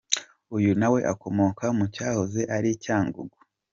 Uyu 0.57 0.71
nawe, 0.79 0.99
akomoka 1.13 1.65
mu 1.77 1.85
cyahoze 1.93 2.41
ari 2.55 2.69
Cyangugu. 2.85 3.37